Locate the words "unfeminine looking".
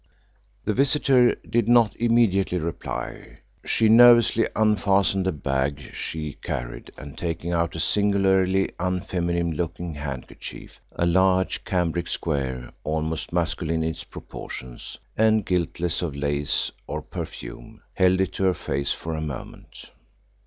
8.79-9.93